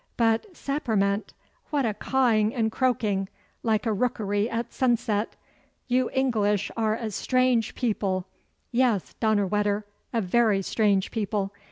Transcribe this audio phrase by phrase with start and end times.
[0.17, 1.31] 'But, sapperment,
[1.69, 3.29] what a cawing and croaking,
[3.61, 5.35] like a rookery at sunset!
[5.87, 8.25] You English are a strange people
[8.71, 11.53] yes, donnerwetter, a very strange people!